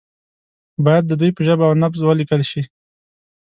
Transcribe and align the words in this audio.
باید 0.85 1.03
د 1.07 1.11
دوی 1.19 1.31
په 1.35 1.41
ژبه 1.47 1.63
او 1.67 1.73
نبض 1.81 1.99
ولیکل 2.03 2.41
شي. 2.51 2.61